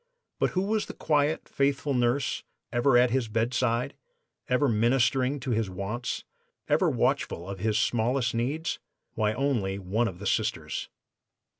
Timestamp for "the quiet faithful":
0.87-1.93